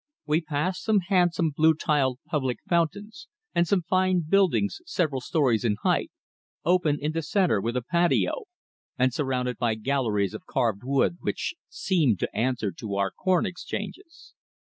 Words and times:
We 0.25 0.41
passed 0.41 0.83
some 0.83 1.01
handsome 1.09 1.51
blue 1.55 1.75
tiled 1.75 2.17
public 2.25 2.57
fountains, 2.67 3.27
and 3.53 3.67
some 3.67 3.83
fine 3.83 4.21
buildings 4.27 4.79
several 4.83 5.21
storeys 5.21 5.63
in 5.63 5.75
height, 5.83 6.09
open 6.65 6.97
in 6.99 7.11
the 7.11 7.21
centre 7.21 7.61
with 7.61 7.77
a 7.77 7.83
patio, 7.83 8.45
and 8.97 9.13
surrounded 9.13 9.59
by 9.59 9.75
galleries 9.75 10.33
of 10.33 10.47
carved 10.47 10.81
wood, 10.83 11.19
which 11.19 11.53
seemed 11.69 12.17
to 12.21 12.35
answer 12.35 12.71
to 12.71 12.95
our 12.95 13.11
corn 13.11 13.45
exchanges. 13.45 14.33